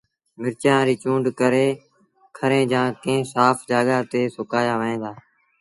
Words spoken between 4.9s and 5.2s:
دآ